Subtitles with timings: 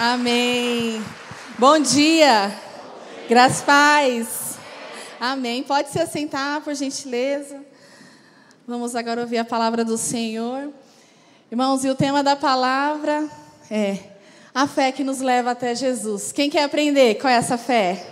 [0.00, 1.04] Amém.
[1.58, 2.56] Bom dia.
[3.28, 4.56] Graças paz.
[5.18, 5.64] Amém.
[5.64, 7.60] Pode se assentar, por gentileza.
[8.64, 10.72] Vamos agora ouvir a palavra do Senhor.
[11.50, 13.28] Irmãos, e o tema da palavra
[13.68, 13.98] é
[14.54, 16.30] a fé que nos leva até Jesus.
[16.30, 18.06] Quem quer aprender qual é essa fé?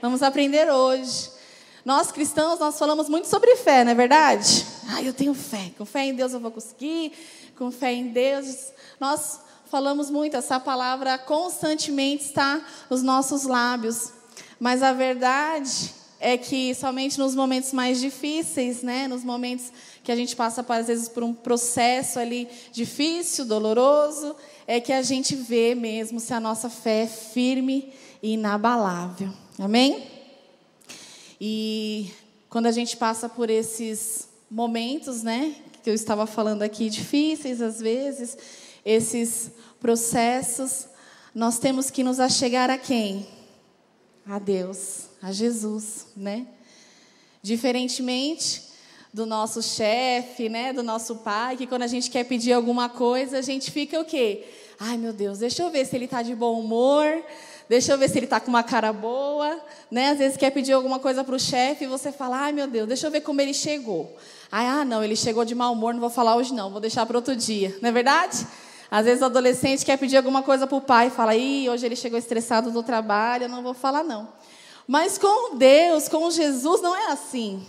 [0.00, 1.30] Vamos aprender hoje.
[1.84, 4.64] Nós cristãos, nós falamos muito sobre fé, não é verdade?
[4.88, 5.72] Ah, eu tenho fé.
[5.76, 7.12] Com fé em Deus eu vou conseguir.
[7.58, 8.72] Com fé em Deus.
[8.98, 14.12] Nós falamos muito, essa palavra constantemente está nos nossos lábios.
[14.60, 19.72] Mas a verdade é que somente nos momentos mais difíceis, né, nos momentos
[20.04, 25.00] que a gente passa às vezes por um processo ali difícil, doloroso, é que a
[25.00, 29.32] gente vê mesmo se a nossa fé é firme e inabalável.
[29.58, 30.06] Amém?
[31.40, 32.10] E
[32.50, 37.80] quando a gente passa por esses momentos, né, que eu estava falando aqui difíceis às
[37.80, 38.36] vezes,
[38.84, 39.50] esses
[39.80, 40.86] processos,
[41.34, 43.26] nós temos que nos achegar a quem?
[44.26, 46.46] A Deus, a Jesus, né?
[47.42, 48.72] Diferentemente
[49.12, 53.38] do nosso chefe, né, do nosso pai, que quando a gente quer pedir alguma coisa,
[53.38, 54.44] a gente fica o quê?
[54.80, 57.22] Ai, meu Deus, deixa eu ver se ele está de bom humor,
[57.68, 60.10] deixa eu ver se ele está com uma cara boa, né?
[60.10, 62.88] Às vezes quer pedir alguma coisa para o chefe e você fala, ai, meu Deus,
[62.88, 64.16] deixa eu ver como ele chegou.
[64.50, 67.04] Ai, ah, não, ele chegou de mau humor, não vou falar hoje não, vou deixar
[67.04, 68.46] para outro dia, não é verdade?
[68.92, 71.86] Às vezes o adolescente quer pedir alguma coisa para o pai e fala, Ih, hoje
[71.86, 74.28] ele chegou estressado do trabalho, eu não vou falar não.
[74.86, 77.66] Mas com Deus, com Jesus, não é assim.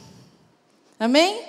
[0.99, 1.41] Amém?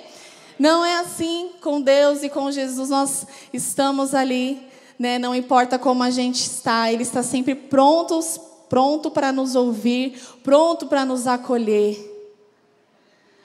[0.57, 4.65] Não é assim com Deus e com Jesus, nós estamos ali,
[4.97, 5.19] né?
[5.19, 10.85] não importa como a gente está, Ele está sempre prontos, pronto para nos ouvir, pronto
[10.87, 11.99] para nos acolher.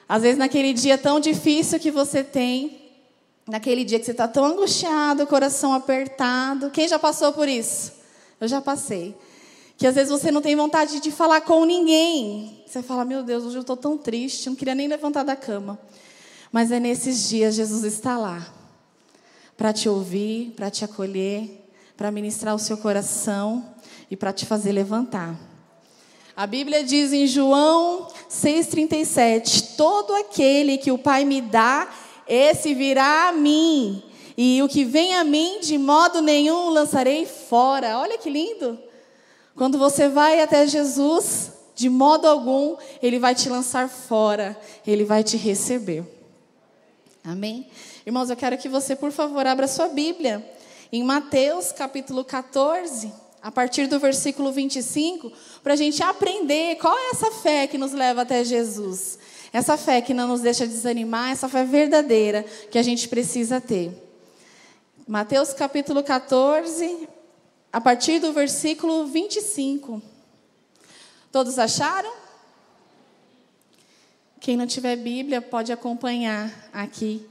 [0.08, 2.79] Às vezes naquele dia tão difícil que você tem,
[3.50, 6.70] Naquele dia que você está tão angustiado, coração apertado.
[6.70, 7.92] Quem já passou por isso?
[8.40, 9.16] Eu já passei.
[9.76, 12.62] Que às vezes você não tem vontade de falar com ninguém.
[12.64, 15.80] Você fala, meu Deus, hoje eu estou tão triste, não queria nem levantar da cama.
[16.52, 18.46] Mas é nesses dias Jesus está lá
[19.56, 23.74] para te ouvir, para te acolher, para ministrar o seu coração
[24.08, 25.36] e para te fazer levantar.
[26.36, 31.88] A Bíblia diz em João 6,37: Todo aquele que o Pai me dá,
[32.30, 34.00] esse virá a mim,
[34.36, 37.98] e o que vem a mim, de modo nenhum lançarei fora.
[37.98, 38.78] Olha que lindo!
[39.56, 45.24] Quando você vai até Jesus, de modo algum, Ele vai te lançar fora, Ele vai
[45.24, 46.04] te receber.
[47.24, 47.66] Amém?
[48.06, 50.48] Irmãos, eu quero que você, por favor, abra sua Bíblia.
[50.92, 55.32] Em Mateus capítulo 14, a partir do versículo 25,
[55.62, 59.18] para a gente aprender qual é essa fé que nos leva até Jesus.
[59.52, 63.92] Essa fé que não nos deixa desanimar, essa fé verdadeira que a gente precisa ter.
[65.08, 67.08] Mateus capítulo 14,
[67.72, 70.00] a partir do versículo 25.
[71.32, 72.12] Todos acharam?
[74.38, 77.26] Quem não tiver Bíblia pode acompanhar aqui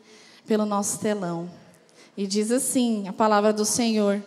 [0.46, 1.50] pelo nosso telão.
[2.18, 4.22] E diz assim a palavra do Senhor: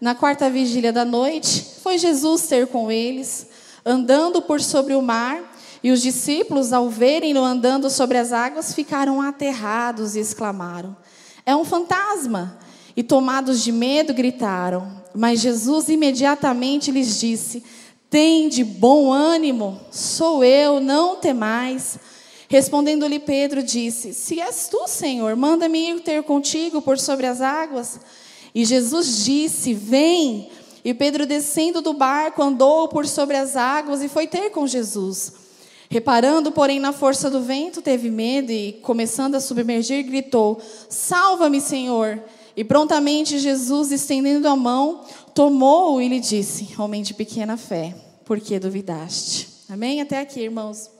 [0.00, 3.48] Na quarta vigília da noite, foi Jesus ter com eles,
[3.84, 5.51] andando por sobre o mar
[5.82, 10.96] e os discípulos, ao verem-no andando sobre as águas, ficaram aterrados e exclamaram:
[11.44, 12.58] É um fantasma!
[12.96, 15.02] E tomados de medo, gritaram.
[15.14, 17.64] Mas Jesus imediatamente lhes disse:
[18.08, 21.98] Tende bom ânimo, sou eu, não temais.
[22.48, 27.98] Respondendo-lhe Pedro, disse: Se és tu, Senhor, manda-me ir ter contigo por sobre as águas.
[28.54, 30.50] E Jesus disse: Vem.
[30.84, 35.41] E Pedro, descendo do barco, andou por sobre as águas e foi ter com Jesus.
[35.92, 40.58] Reparando, porém, na força do vento, teve medo e, começando a submergir, gritou:
[40.88, 42.18] Salva-me, Senhor!
[42.56, 45.04] E prontamente Jesus, estendendo a mão,
[45.34, 47.94] tomou-o e lhe disse: Homem de pequena fé,
[48.24, 49.46] por que duvidaste?
[49.68, 50.00] Amém?
[50.00, 50.90] Até aqui, irmãos.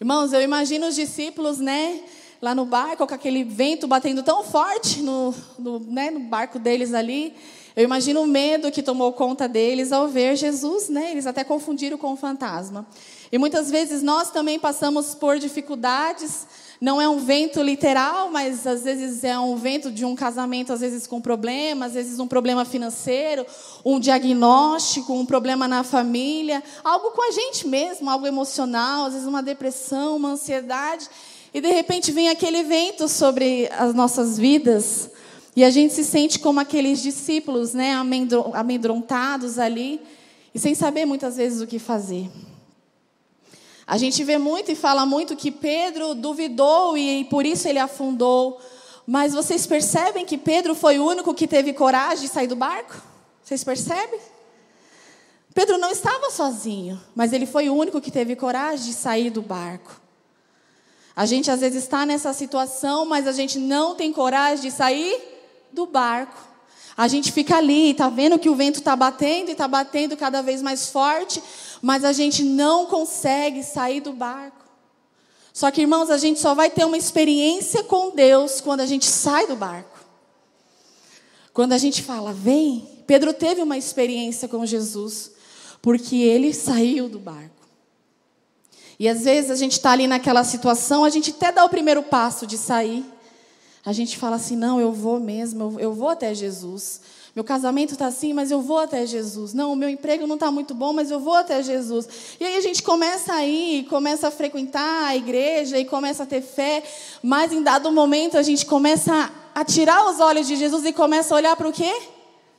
[0.00, 2.00] Irmãos, eu imagino os discípulos, né?
[2.40, 6.94] Lá no barco, com aquele vento batendo tão forte no, no, né, no barco deles
[6.94, 7.34] ali.
[7.74, 11.10] Eu imagino o medo que tomou conta deles ao ver Jesus, né?
[11.10, 12.86] Eles até confundiram com o fantasma.
[13.34, 16.46] E muitas vezes nós também passamos por dificuldades.
[16.80, 20.78] Não é um vento literal, mas às vezes é um vento de um casamento, às
[20.78, 23.44] vezes com problema, às vezes um problema financeiro,
[23.84, 29.26] um diagnóstico, um problema na família, algo com a gente mesmo, algo emocional, às vezes
[29.26, 31.08] uma depressão, uma ansiedade.
[31.52, 35.10] E de repente vem aquele vento sobre as nossas vidas.
[35.56, 37.96] E a gente se sente como aqueles discípulos, né,
[38.52, 40.00] amedrontados ali,
[40.54, 42.30] e sem saber muitas vezes o que fazer.
[43.86, 48.60] A gente vê muito e fala muito que Pedro duvidou e por isso ele afundou.
[49.06, 52.94] Mas vocês percebem que Pedro foi o único que teve coragem de sair do barco?
[53.42, 54.18] Vocês percebem?
[55.52, 59.42] Pedro não estava sozinho, mas ele foi o único que teve coragem de sair do
[59.42, 60.00] barco.
[61.14, 65.22] A gente às vezes está nessa situação, mas a gente não tem coragem de sair
[65.70, 66.54] do barco.
[66.96, 70.42] A gente fica ali, está vendo que o vento está batendo e está batendo cada
[70.42, 71.42] vez mais forte,
[71.84, 74.64] mas a gente não consegue sair do barco.
[75.52, 79.04] Só que, irmãos, a gente só vai ter uma experiência com Deus quando a gente
[79.04, 80.00] sai do barco.
[81.52, 82.88] Quando a gente fala, vem.
[83.06, 85.32] Pedro teve uma experiência com Jesus,
[85.82, 87.68] porque ele saiu do barco.
[88.98, 92.02] E às vezes a gente está ali naquela situação, a gente até dá o primeiro
[92.02, 93.04] passo de sair.
[93.84, 97.02] A gente fala assim: não, eu vou mesmo, eu, vou até Jesus.
[97.34, 99.52] Meu casamento está assim, mas eu vou até Jesus.
[99.52, 102.08] Não, o meu emprego não está muito bom, mas eu vou até Jesus.
[102.38, 106.26] E aí a gente começa a ir, começa a frequentar a igreja e começa a
[106.26, 106.84] ter fé,
[107.20, 111.34] mas em dado momento a gente começa a tirar os olhos de Jesus e começa
[111.34, 111.92] a olhar para o quê?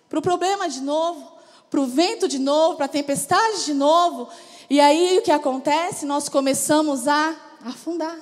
[0.09, 1.25] Para o problema de novo,
[1.69, 4.27] para o vento de novo, para a tempestade de novo.
[4.69, 6.05] E aí o que acontece?
[6.05, 7.33] Nós começamos a
[7.63, 8.17] afundar.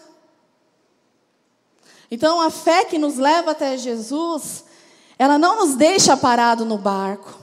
[2.11, 4.65] Então a fé que nos leva até Jesus,
[5.17, 7.39] ela não nos deixa parado no barco.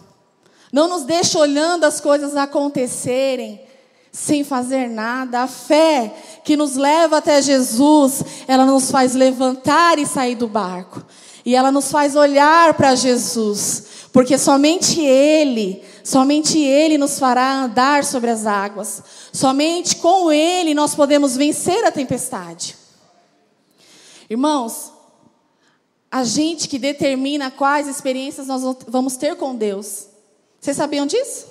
[0.73, 3.61] Não nos deixa olhando as coisas acontecerem
[4.13, 5.41] sem fazer nada.
[5.41, 6.15] A fé
[6.45, 11.05] que nos leva até Jesus, ela nos faz levantar e sair do barco.
[11.45, 18.05] E ela nos faz olhar para Jesus, porque somente Ele Somente Ele nos fará andar
[18.05, 19.03] sobre as águas.
[19.33, 22.77] Somente com Ele nós podemos vencer a tempestade.
[24.29, 24.93] Irmãos,
[26.11, 30.09] a gente que determina quais experiências nós vamos ter com Deus.
[30.61, 31.47] Vocês sabiam disso?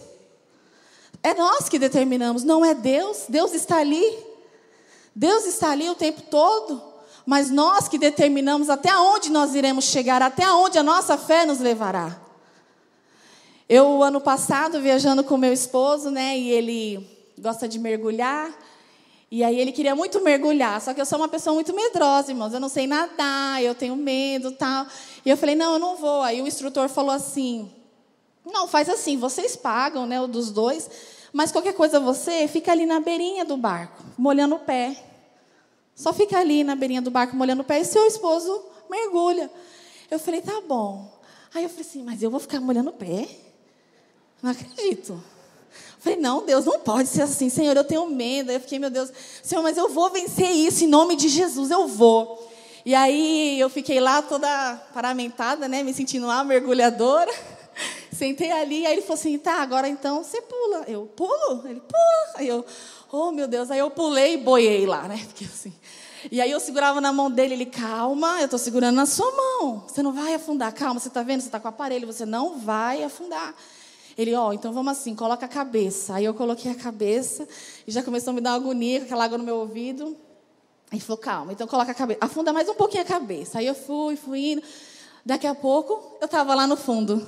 [1.24, 3.26] É nós que determinamos, não é Deus.
[3.30, 4.18] Deus está ali.
[5.16, 6.82] Deus está ali o tempo todo.
[7.26, 11.60] Mas nós que determinamos até onde nós iremos chegar, até onde a nossa fé nos
[11.60, 12.20] levará.
[13.68, 17.08] Eu, ano passado, viajando com meu esposo, né, e ele
[17.38, 18.52] gosta de mergulhar,
[19.32, 22.52] e aí ele queria muito mergulhar, só que eu sou uma pessoa muito medrosa, irmãos,
[22.52, 24.88] eu não sei nadar, eu tenho medo tal.
[25.24, 26.24] E eu falei, não, eu não vou.
[26.24, 27.72] Aí o instrutor falou assim,
[28.44, 30.90] não, faz assim, vocês pagam, né, o dos dois,
[31.32, 34.96] mas qualquer coisa você fica ali na beirinha do barco, molhando o pé.
[35.94, 39.52] Só fica ali na beirinha do barco, molhando o pé, e seu esposo mergulha.
[40.10, 41.08] Eu falei, tá bom.
[41.54, 43.30] Aí eu falei assim, mas eu vou ficar molhando o pé?
[44.42, 45.22] Não acredito.
[46.00, 47.50] Falei, não, Deus, não pode ser assim.
[47.50, 48.50] Senhor, eu tenho medo.
[48.50, 49.12] Aí eu fiquei, meu Deus,
[49.44, 52.50] Senhor, mas eu vou vencer isso em nome de Jesus, eu vou.
[52.86, 54.48] E aí eu fiquei lá toda
[54.94, 57.32] paramentada, né, me sentindo uma mergulhadora.
[58.12, 60.86] Sentei ali, aí ele falou assim, tá, agora então você pula.
[60.88, 61.64] Eu, pulo?
[61.66, 62.34] Ele, pula.
[62.36, 62.66] Aí eu,
[63.12, 65.74] oh meu Deus, aí eu pulei e boiei lá, né, porque assim...
[66.30, 69.86] E aí eu segurava na mão dele, ele, calma, eu estou segurando na sua mão.
[69.88, 72.60] Você não vai afundar, calma, você está vendo, você está com o aparelho, você não
[72.60, 73.56] vai afundar.
[74.20, 76.16] Ele, ó, oh, então vamos assim, coloca a cabeça.
[76.16, 77.48] Aí eu coloquei a cabeça
[77.88, 80.14] e já começou a me dar uma agonia aquela água no meu ouvido.
[80.92, 82.20] Ele falou, calma, então coloca a cabeça.
[82.20, 83.60] Afunda mais um pouquinho a cabeça.
[83.60, 84.64] Aí eu fui, fui indo.
[85.26, 87.26] Daqui a pouco, eu estava lá no fundo.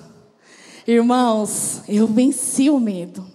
[0.85, 3.25] Irmãos, eu venci o medo.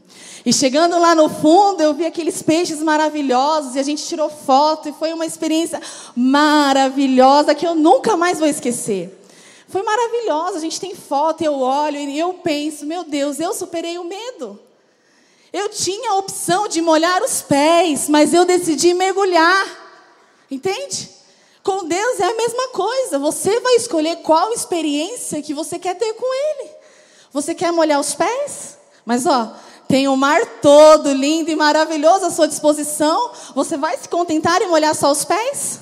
[0.45, 4.91] E chegando lá no fundo, eu vi aqueles peixes maravilhosos e a gente tirou foto
[4.91, 5.81] e foi uma experiência
[6.15, 9.19] maravilhosa que eu nunca mais vou esquecer.
[9.69, 13.99] Foi maravilhosa, a gente tem foto, eu olho e eu penso, meu Deus, eu superei
[13.99, 14.59] o medo.
[15.53, 19.67] Eu tinha a opção de molhar os pés, mas eu decidi mergulhar.
[20.51, 21.11] Entende?
[21.63, 23.19] Com Deus é a mesma coisa.
[23.19, 26.71] Você vai escolher qual experiência que você quer ter com Ele.
[27.33, 28.79] Você quer molhar os pés?
[29.05, 29.53] Mas ó,
[29.89, 33.33] tem o mar todo lindo e maravilhoso à sua disposição.
[33.55, 35.81] Você vai se contentar em molhar só os pés?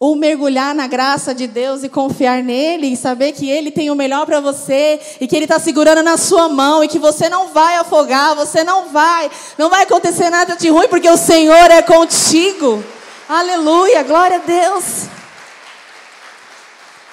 [0.00, 3.94] Ou mergulhar na graça de Deus e confiar nele e saber que ele tem o
[3.94, 7.48] melhor para você e que ele está segurando na sua mão e que você não
[7.48, 11.82] vai afogar, você não vai, não vai acontecer nada de ruim porque o Senhor é
[11.82, 12.82] contigo.
[13.28, 14.84] Aleluia, glória a Deus.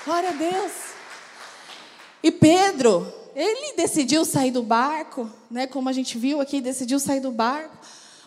[0.06, 0.72] Glória a Deus.
[2.24, 5.68] E Pedro, ele decidiu sair do barco, né?
[5.68, 7.78] Como a gente viu aqui, decidiu sair do barco.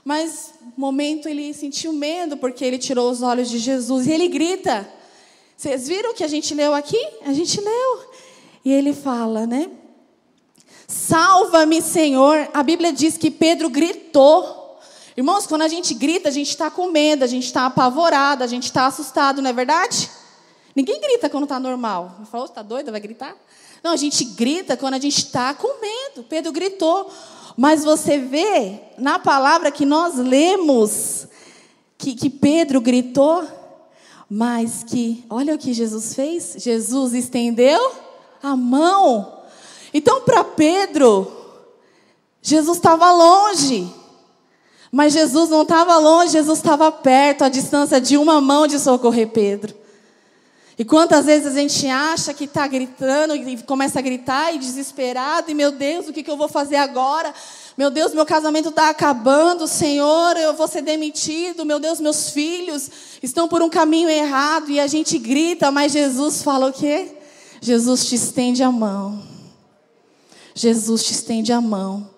[0.05, 4.29] Mas, no momento, ele sentiu medo porque ele tirou os olhos de Jesus e ele
[4.29, 4.89] grita.
[5.57, 6.99] Vocês viram o que a gente leu aqui?
[7.25, 8.11] A gente leu.
[8.65, 9.71] E ele fala, né?
[10.89, 12.49] Salva-me, Senhor.
[12.53, 14.79] A Bíblia diz que Pedro gritou.
[15.17, 18.47] Irmãos, quando a gente grita, a gente está com medo, a gente está apavorado, a
[18.47, 20.11] gente está assustado, não é verdade?
[20.75, 22.21] Ninguém grita quando está normal.
[22.31, 22.91] Falou, está doida?
[22.91, 23.37] Vai gritar?
[23.83, 26.25] Não, a gente grita quando a gente está com medo.
[26.29, 27.11] Pedro gritou.
[27.63, 31.29] Mas você vê na palavra que nós lemos
[31.99, 33.47] que, que Pedro gritou,
[34.31, 37.93] mas que, olha o que Jesus fez: Jesus estendeu
[38.43, 39.43] a mão.
[39.93, 41.31] Então, para Pedro,
[42.41, 43.93] Jesus estava longe.
[44.91, 49.29] Mas Jesus não estava longe, Jesus estava perto, a distância de uma mão de socorrer
[49.29, 49.75] Pedro.
[50.81, 55.51] E quantas vezes a gente acha que está gritando e começa a gritar e desesperado,
[55.51, 57.35] e meu Deus, o que, que eu vou fazer agora?
[57.77, 62.89] Meu Deus, meu casamento está acabando, Senhor, eu vou ser demitido, meu Deus, meus filhos
[63.23, 67.15] estão por um caminho errado, e a gente grita, mas Jesus fala o quê?
[67.61, 69.23] Jesus te estende a mão.
[70.55, 72.09] Jesus te estende a mão,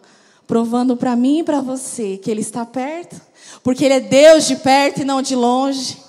[0.47, 3.21] provando para mim e para você que Ele está perto,
[3.65, 6.02] porque Ele é Deus de perto e não de longe.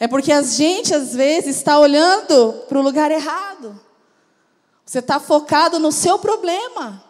[0.00, 3.78] É porque a gente, às vezes, está olhando para o lugar errado.
[4.84, 7.04] Você está focado no seu problema.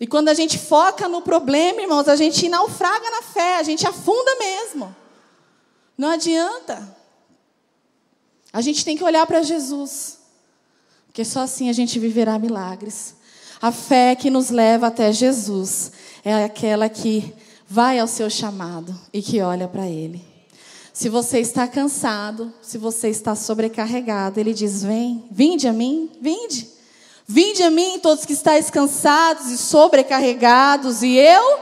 [0.00, 3.86] E quando a gente foca no problema, irmãos, a gente naufraga na fé, a gente
[3.86, 4.94] afunda mesmo.
[5.96, 6.96] Não adianta.
[8.52, 10.18] A gente tem que olhar para Jesus.
[11.06, 13.14] Porque só assim a gente viverá milagres.
[13.62, 15.92] A fé que nos leva até Jesus
[16.24, 17.32] é aquela que
[17.66, 20.27] vai ao seu chamado e que olha para Ele.
[20.98, 26.66] Se você está cansado, se você está sobrecarregado, ele diz: Vem, vinde a mim, vinde.
[27.24, 31.60] Vinde a mim, todos que estáis cansados e sobrecarregados, e eu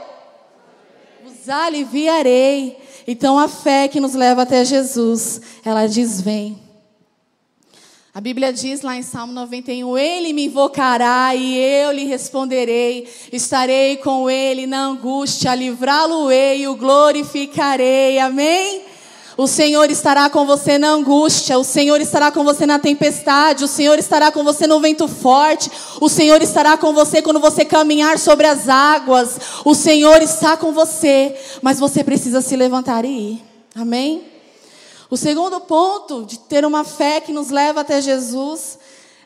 [1.23, 2.79] vos aliviarei.
[3.05, 6.59] Então a fé que nos leva até Jesus, ela diz: Vem.
[8.15, 13.07] A Bíblia diz lá em Salmo 91: Ele me invocará e eu lhe responderei.
[13.31, 18.17] Estarei com ele na angústia, livrá-lo-ei e o glorificarei.
[18.17, 18.86] Amém?
[19.37, 23.67] O Senhor estará com você na angústia, o Senhor estará com você na tempestade, o
[23.67, 25.69] Senhor estará com você no vento forte,
[26.01, 29.37] o Senhor estará com você quando você caminhar sobre as águas.
[29.63, 33.43] O Senhor está com você, mas você precisa se levantar e ir.
[33.75, 34.23] Amém?
[35.07, 38.79] O segundo ponto de ter uma fé que nos leva até Jesus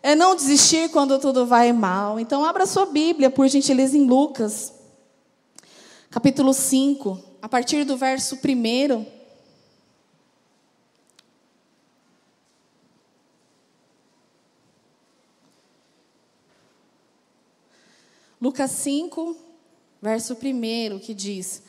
[0.04, 2.20] é não desistir quando tudo vai mal.
[2.20, 4.74] Então, abra sua Bíblia, por gentileza, em Lucas,
[6.10, 9.21] capítulo 5, a partir do verso 1.
[18.42, 19.38] Lucas 5,
[20.02, 21.62] verso 1, que diz: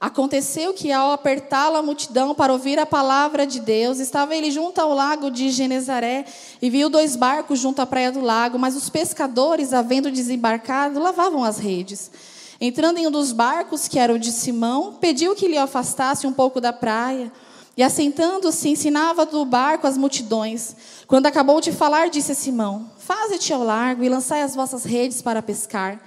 [0.00, 4.80] Aconteceu que ao apertá-la a multidão para ouvir a palavra de Deus, estava ele junto
[4.80, 6.24] ao lago de Genezaré
[6.62, 11.44] e viu dois barcos junto à praia do lago, mas os pescadores, havendo desembarcado, lavavam
[11.44, 12.10] as redes.
[12.58, 16.32] Entrando em um dos barcos, que era o de Simão, pediu que lhe afastasse um
[16.32, 17.30] pouco da praia.
[17.76, 20.76] E assentando-se, ensinava do barco as multidões.
[21.08, 25.20] Quando acabou de falar, disse a Simão: Faze-te ao largo e lançai as vossas redes
[25.20, 26.00] para pescar.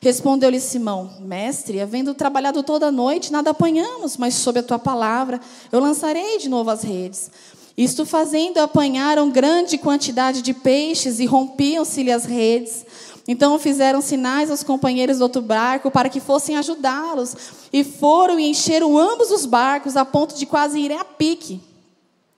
[0.00, 5.40] Respondeu-lhe Simão: Mestre, havendo trabalhado toda a noite, nada apanhamos, mas sob a tua palavra
[5.72, 7.30] eu lançarei de novo as redes.
[7.76, 12.84] Isto fazendo, apanharam grande quantidade de peixes e rompiam-se-lhe as redes.
[13.26, 17.34] Então fizeram sinais aos companheiros do outro barco para que fossem ajudá-los.
[17.72, 21.60] E foram e encheram ambos os barcos a ponto de quase irem a pique.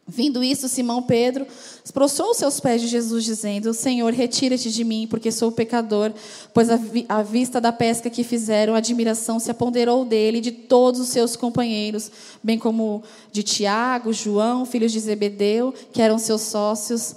[0.09, 1.45] Vindo isso, Simão Pedro
[1.93, 6.13] prostrou os seus pés de Jesus, dizendo: Senhor, retira-te de mim, porque sou pecador.
[6.55, 6.69] Pois
[7.09, 11.09] à vista da pesca que fizeram, a admiração se apoderou dele e de todos os
[11.09, 12.09] seus companheiros,
[12.41, 13.03] bem como
[13.33, 17.17] de Tiago, João, filhos de Zebedeu, que eram seus sócios.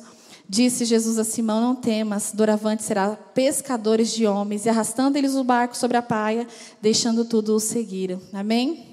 [0.51, 4.65] Disse Jesus a Simão: Não temas, doravante será pescadores de homens.
[4.65, 6.47] E arrastando eles o barco sobre a praia,
[6.81, 8.19] deixando tudo, o seguiram.
[8.33, 8.87] Amém?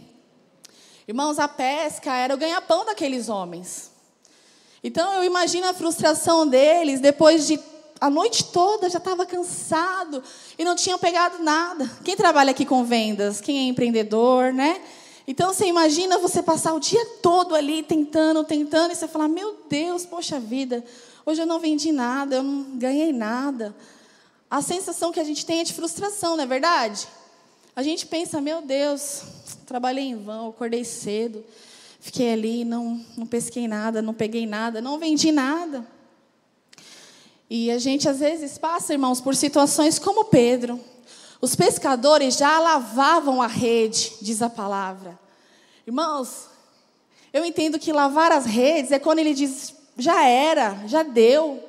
[1.08, 3.90] Irmãos, a pesca era o ganha-pão daqueles homens.
[4.84, 7.58] Então eu imagino a frustração deles depois de
[7.98, 10.22] a noite toda já estava cansado
[10.58, 11.90] e não tinham pegado nada.
[12.04, 13.40] Quem trabalha aqui com vendas?
[13.40, 14.82] Quem é empreendedor, né?
[15.26, 19.56] Então você imagina você passar o dia todo ali tentando, tentando, e você falar: Meu
[19.68, 20.85] Deus, poxa vida,
[21.25, 23.75] hoje eu não vendi nada, eu não ganhei nada.
[24.49, 27.09] A sensação que a gente tem é de frustração, não é verdade?
[27.75, 29.23] A gente pensa: Meu Deus,
[29.66, 31.45] trabalhei em vão, acordei cedo,
[31.99, 35.85] fiquei ali, não, não pesquei nada, não peguei nada, não vendi nada.
[37.50, 40.80] E a gente às vezes passa, irmãos, por situações como Pedro.
[41.47, 45.17] Os pescadores já lavavam a rede, diz a palavra.
[45.87, 46.49] Irmãos,
[47.33, 51.62] eu entendo que lavar as redes é quando ele diz: já era, já deu,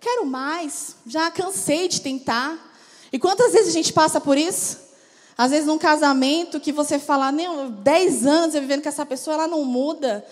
[0.00, 2.58] quero mais, já cansei de tentar.
[3.12, 4.80] E quantas vezes a gente passa por isso?
[5.38, 9.34] Às vezes num casamento que você fala, nem 10 anos eu vivendo com essa pessoa,
[9.34, 10.26] ela não muda.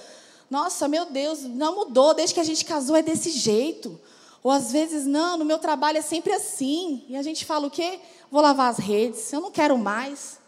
[0.51, 4.01] Nossa, meu Deus, não mudou, desde que a gente casou é desse jeito.
[4.43, 7.05] Ou às vezes, não, no meu trabalho é sempre assim.
[7.09, 8.01] E a gente fala o quê?
[8.31, 10.39] Vou lavar as redes, eu não quero mais.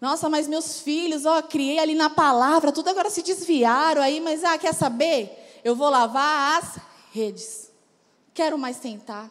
[0.00, 4.42] Nossa, mas meus filhos, ó, criei ali na palavra, tudo agora se desviaram aí, mas
[4.42, 5.60] ah, quer saber?
[5.62, 6.78] Eu vou lavar as
[7.12, 7.70] redes.
[8.34, 9.30] Quero mais tentar.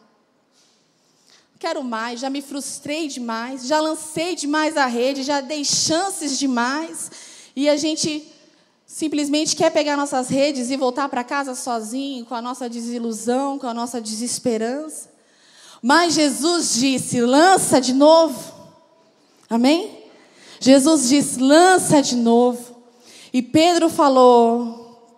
[1.58, 7.10] quero mais, já me frustrei demais, já lancei demais a rede, já dei chances demais.
[7.54, 8.31] E a gente
[8.92, 13.66] simplesmente quer pegar nossas redes e voltar para casa sozinho, com a nossa desilusão, com
[13.66, 15.10] a nossa desesperança.
[15.80, 18.52] Mas Jesus disse: lança de novo.
[19.48, 19.98] Amém?
[20.60, 22.76] Jesus disse: lança de novo.
[23.32, 25.16] E Pedro falou: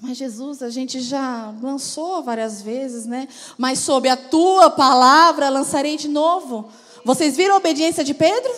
[0.00, 3.26] Mas Jesus, a gente já lançou várias vezes, né?
[3.58, 6.68] Mas sob a tua palavra lançarei de novo.
[7.04, 8.52] Vocês viram a obediência de Pedro?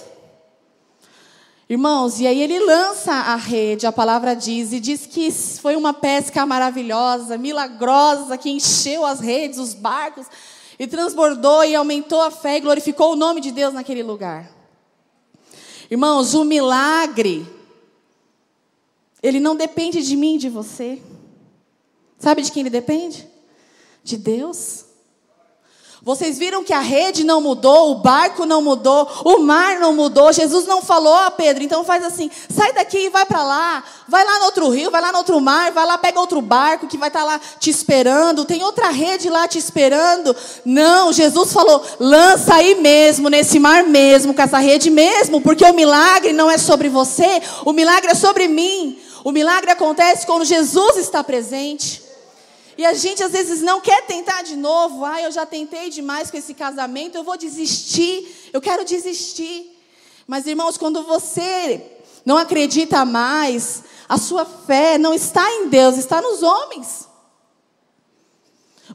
[1.68, 5.92] Irmãos, e aí ele lança a rede, a palavra diz, e diz que foi uma
[5.92, 10.28] pesca maravilhosa, milagrosa, que encheu as redes, os barcos,
[10.78, 14.48] e transbordou e aumentou a fé e glorificou o nome de Deus naquele lugar.
[15.90, 17.44] Irmãos, o milagre,
[19.20, 21.02] ele não depende de mim, de você.
[22.16, 23.28] Sabe de quem ele depende?
[24.04, 24.85] De Deus.
[26.06, 30.32] Vocês viram que a rede não mudou, o barco não mudou, o mar não mudou.
[30.32, 34.24] Jesus não falou a Pedro, então faz assim: sai daqui e vai para lá, vai
[34.24, 36.96] lá no outro rio, vai lá no outro mar, vai lá, pega outro barco que
[36.96, 40.36] vai estar tá lá te esperando, tem outra rede lá te esperando.
[40.64, 45.74] Não, Jesus falou: lança aí mesmo, nesse mar mesmo, com essa rede mesmo, porque o
[45.74, 48.96] milagre não é sobre você, o milagre é sobre mim.
[49.24, 52.05] O milagre acontece quando Jesus está presente.
[52.78, 55.04] E a gente às vezes não quer tentar de novo.
[55.04, 59.72] Ah, eu já tentei demais com esse casamento, eu vou desistir, eu quero desistir.
[60.26, 61.80] Mas irmãos, quando você
[62.24, 67.05] não acredita mais, a sua fé não está em Deus, está nos homens.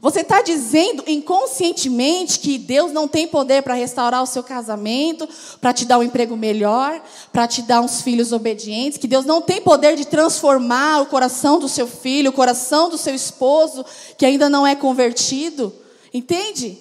[0.02, 5.28] Você está dizendo inconscientemente que Deus não tem poder para restaurar o seu casamento,
[5.60, 7.00] para te dar um emprego melhor,
[7.32, 11.60] para te dar uns filhos obedientes, que Deus não tem poder de transformar o coração
[11.60, 13.86] do seu filho, o coração do seu esposo,
[14.18, 15.72] que ainda não é convertido.
[16.12, 16.78] Entende?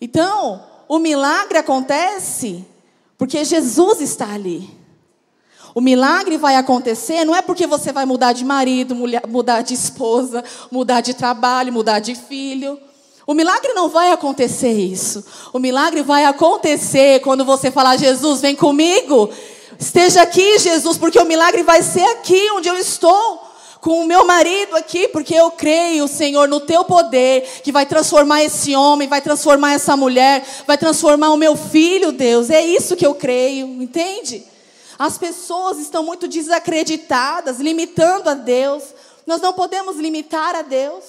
[0.00, 2.64] Então, o milagre acontece
[3.18, 4.70] porque Jesus está ali.
[5.74, 8.94] O milagre vai acontecer não é porque você vai mudar de marido,
[9.26, 12.78] mudar de esposa, mudar de trabalho, mudar de filho.
[13.26, 15.24] O milagre não vai acontecer isso.
[15.52, 19.28] O milagre vai acontecer quando você falar: Jesus, vem comigo.
[19.76, 23.42] Esteja aqui, Jesus, porque o milagre vai ser aqui onde eu estou.
[23.80, 28.42] Com o meu marido aqui, porque eu creio, Senhor, no teu poder, que vai transformar
[28.42, 32.48] esse homem, vai transformar essa mulher, vai transformar o meu filho, Deus.
[32.48, 34.42] É isso que eu creio, entende?
[34.98, 38.82] As pessoas estão muito desacreditadas, limitando a Deus.
[39.26, 41.04] Nós não podemos limitar a Deus.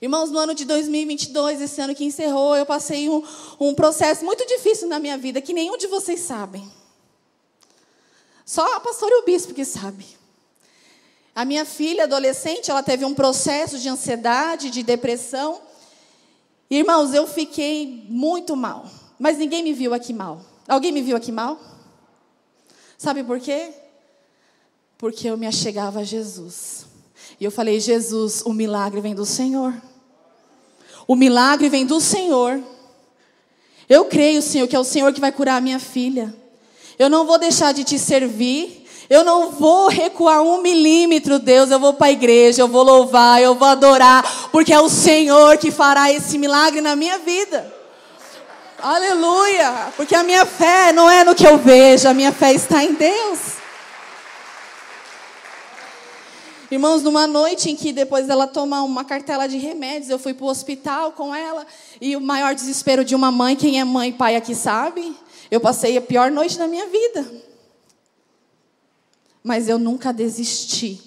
[0.00, 3.22] Irmãos, no ano de 2022, esse ano que encerrou, eu passei um,
[3.58, 6.70] um processo muito difícil na minha vida, que nenhum de vocês sabem.
[8.46, 10.06] Só a pastora e o bispo que sabe.
[11.34, 15.60] A minha filha adolescente, ela teve um processo de ansiedade, de depressão.
[16.70, 18.86] Irmãos, eu fiquei muito mal.
[19.18, 20.40] Mas ninguém me viu aqui mal.
[20.66, 21.60] Alguém me viu aqui mal?
[23.00, 23.70] Sabe por quê?
[24.98, 26.84] Porque eu me achegava a Jesus.
[27.40, 29.72] E eu falei: Jesus, o milagre vem do Senhor.
[31.08, 32.62] O milagre vem do Senhor.
[33.88, 36.34] Eu creio, Senhor, que é o Senhor que vai curar a minha filha.
[36.98, 38.86] Eu não vou deixar de te servir.
[39.08, 41.70] Eu não vou recuar um milímetro, Deus.
[41.70, 45.56] Eu vou para a igreja, eu vou louvar, eu vou adorar, porque é o Senhor
[45.56, 47.79] que fará esse milagre na minha vida.
[48.82, 49.92] Aleluia!
[49.96, 52.94] Porque a minha fé não é no que eu vejo, a minha fé está em
[52.94, 53.38] Deus.
[56.70, 60.46] Irmãos, numa noite em que depois dela tomar uma cartela de remédios, eu fui para
[60.46, 61.66] o hospital com ela,
[62.00, 65.16] e o maior desespero de uma mãe, quem é mãe e pai aqui sabe,
[65.50, 67.28] eu passei a pior noite da minha vida.
[69.42, 71.00] Mas eu nunca desisti,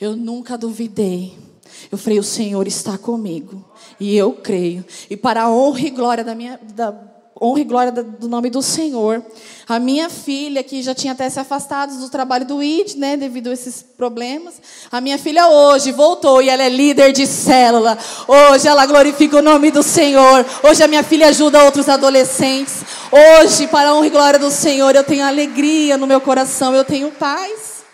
[0.00, 1.45] eu nunca duvidei.
[1.90, 3.64] Eu falei: o Senhor está comigo.
[3.98, 4.84] E eu creio.
[5.08, 6.58] E para a honra e glória da minha.
[6.74, 6.94] Da,
[7.40, 9.22] honra e glória do nome do Senhor.
[9.68, 13.50] A minha filha, que já tinha até se afastado do trabalho do ID, né, devido
[13.50, 14.54] a esses problemas,
[14.90, 17.98] a minha filha hoje voltou e ela é líder de célula.
[18.26, 20.46] Hoje ela glorifica o nome do Senhor.
[20.62, 22.76] Hoje a minha filha ajuda outros adolescentes.
[23.12, 26.84] Hoje, para a honra e glória do Senhor, eu tenho alegria no meu coração, eu
[26.84, 27.84] tenho paz.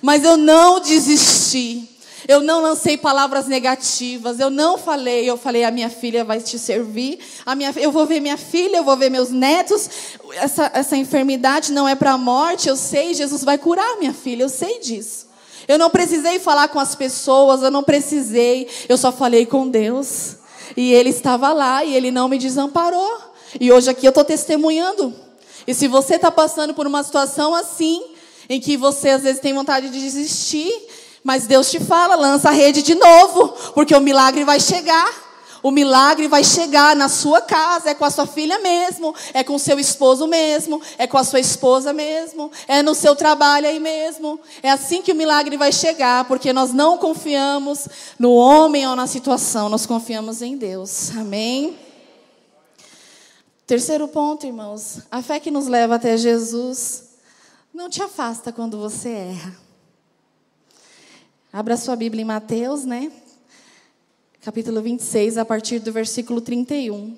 [0.00, 1.97] Mas eu não desisti.
[2.28, 6.58] Eu não lancei palavras negativas, eu não falei, eu falei, a minha filha vai te
[6.58, 9.88] servir, a minha, eu vou ver minha filha, eu vou ver meus netos.
[10.34, 14.42] Essa, essa enfermidade não é para a morte, eu sei, Jesus vai curar minha filha,
[14.42, 15.26] eu sei disso.
[15.66, 20.36] Eu não precisei falar com as pessoas, eu não precisei, eu só falei com Deus.
[20.76, 23.22] E Ele estava lá e Ele não me desamparou.
[23.58, 25.14] E hoje aqui eu estou testemunhando.
[25.66, 28.02] E se você está passando por uma situação assim,
[28.50, 30.70] em que você às vezes tem vontade de desistir,
[31.22, 35.28] mas Deus te fala, lança a rede de novo, porque o milagre vai chegar.
[35.62, 39.56] O milagre vai chegar na sua casa, é com a sua filha mesmo, é com
[39.56, 43.80] o seu esposo mesmo, é com a sua esposa mesmo, é no seu trabalho aí
[43.80, 44.38] mesmo.
[44.62, 49.06] É assim que o milagre vai chegar, porque nós não confiamos no homem ou na
[49.06, 51.10] situação, nós confiamos em Deus.
[51.16, 51.76] Amém?
[53.66, 57.04] Terceiro ponto, irmãos, a fé que nos leva até Jesus
[57.74, 59.67] não te afasta quando você erra.
[61.50, 63.10] Abra sua Bíblia em Mateus, né?
[64.42, 67.16] capítulo 26, a partir do versículo 31.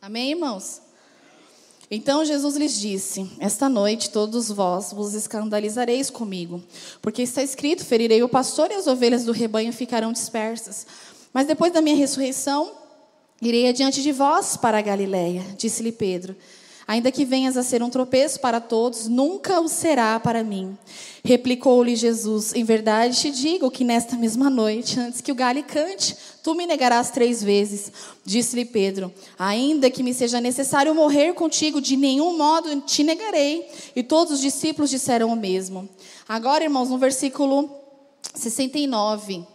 [0.00, 0.91] Amém, irmãos?
[1.94, 6.62] Então Jesus lhes disse: Esta noite todos vós vos escandalizareis comigo,
[7.02, 10.86] porque está escrito: Ferirei o pastor e as ovelhas do rebanho ficarão dispersas.
[11.34, 12.72] Mas depois da minha ressurreição,
[13.42, 16.34] irei adiante de vós para a Galiléia, disse-lhe Pedro.
[16.86, 20.76] Ainda que venhas a ser um tropeço para todos, nunca o será para mim.
[21.24, 26.16] Replicou-lhe Jesus: Em verdade te digo que nesta mesma noite, antes que o galho cante,
[26.42, 27.92] tu me negarás três vezes.
[28.24, 33.66] Disse-lhe Pedro: Ainda que me seja necessário morrer contigo, de nenhum modo te negarei.
[33.94, 35.88] E todos os discípulos disseram o mesmo.
[36.28, 37.70] Agora, irmãos, no versículo
[38.34, 39.46] 69.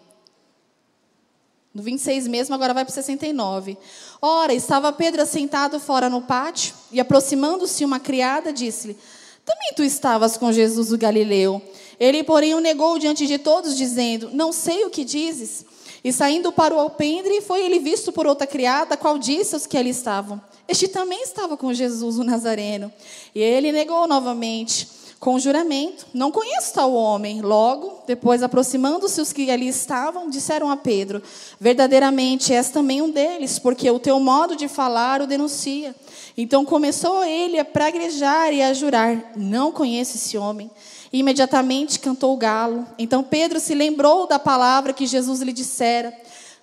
[1.77, 3.77] No 26 mesmo, agora vai para o 69.
[4.19, 8.97] Ora, estava Pedro assentado fora no pátio, e aproximando-se uma criada, disse-lhe:
[9.45, 11.61] Também tu estavas com Jesus o Galileu.
[11.99, 15.63] Ele, porém, o negou diante de todos, dizendo: Não sei o que dizes.
[16.03, 19.77] E saindo para o alpendre, foi ele visto por outra criada, qual disse aos que
[19.77, 22.91] ali estavam: Este também estava com Jesus o Nazareno.
[23.35, 27.41] E ele negou novamente com juramento: Não conheço tal homem.
[27.41, 31.21] Logo, depois, aproximando-se os que ali estavam, disseram a Pedro:
[31.59, 35.95] Verdadeiramente és também um deles, porque o teu modo de falar o denuncia.
[36.37, 40.69] Então começou ele a praguejar e a jurar: Não conheço esse homem.
[41.11, 42.85] E imediatamente cantou o galo.
[42.99, 46.13] Então Pedro se lembrou da palavra que Jesus lhe dissera: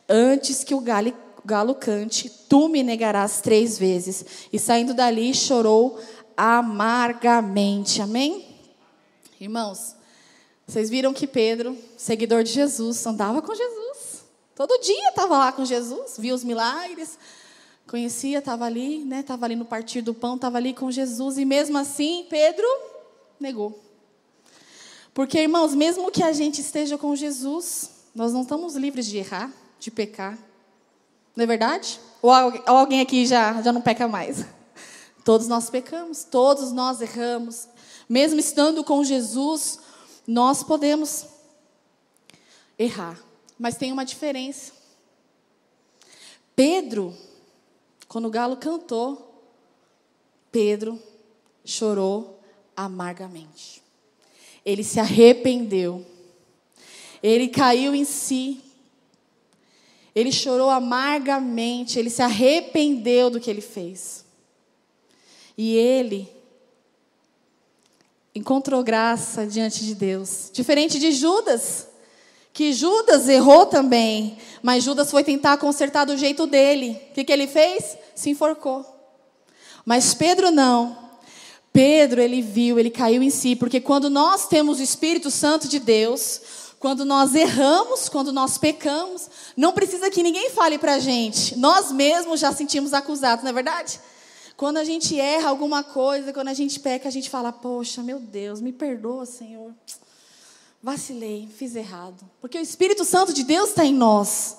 [0.08, 1.12] Antes que o galo,
[1.44, 4.24] galo cante, tu me negarás três vezes.
[4.52, 5.98] E saindo dali, chorou
[6.36, 8.00] amargamente.
[8.02, 8.46] Amém?
[9.40, 9.94] Irmãos,
[10.66, 14.24] vocês viram que Pedro, seguidor de Jesus, andava com Jesus.
[14.54, 17.18] Todo dia estava lá com Jesus, via os milagres,
[17.88, 19.20] conhecia, estava ali, né?
[19.20, 22.66] Estava ali no partir do pão, estava ali com Jesus e mesmo assim Pedro
[23.38, 23.82] negou.
[25.12, 29.52] Porque, irmãos, mesmo que a gente esteja com Jesus, nós não estamos livres de errar,
[29.78, 30.38] de pecar.
[31.36, 32.00] Não é verdade?
[32.22, 32.30] Ou
[32.66, 34.44] alguém aqui já, já não peca mais?
[35.24, 37.66] Todos nós pecamos, todos nós erramos.
[38.06, 39.80] Mesmo estando com Jesus,
[40.26, 41.24] nós podemos
[42.78, 43.18] errar.
[43.58, 44.72] Mas tem uma diferença.
[46.54, 47.16] Pedro,
[48.06, 49.42] quando o galo cantou,
[50.52, 51.02] Pedro
[51.64, 52.38] chorou
[52.76, 53.82] amargamente.
[54.64, 56.04] Ele se arrependeu.
[57.22, 58.60] Ele caiu em si.
[60.14, 61.98] Ele chorou amargamente.
[61.98, 64.23] Ele se arrependeu do que ele fez.
[65.56, 66.28] E ele
[68.34, 70.50] encontrou graça diante de Deus.
[70.52, 71.86] Diferente de Judas,
[72.52, 77.00] que Judas errou também, mas Judas foi tentar consertar do jeito dele.
[77.10, 77.96] O que, que ele fez?
[78.14, 78.84] Se enforcou.
[79.84, 81.04] Mas Pedro não.
[81.72, 85.80] Pedro, ele viu, ele caiu em si, porque quando nós temos o Espírito Santo de
[85.80, 86.40] Deus,
[86.78, 91.58] quando nós erramos, quando nós pecamos, não precisa que ninguém fale para a gente.
[91.58, 93.98] Nós mesmos já sentimos acusados, não é verdade?
[94.56, 98.20] Quando a gente erra alguma coisa, quando a gente peca, a gente fala: Poxa, meu
[98.20, 99.74] Deus, me perdoa, Senhor.
[100.82, 102.28] Vacilei, fiz errado.
[102.40, 104.58] Porque o Espírito Santo de Deus está em nós.